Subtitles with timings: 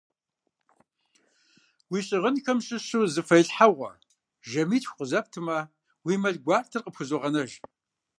[1.91, 3.91] Уи щыгъынхэм щыщу зы фэилъхьэгъуэ,
[4.49, 5.57] жэмитху къызэптмэ,
[6.05, 7.51] уи мэл гуартэр къыпхузогъэнэж.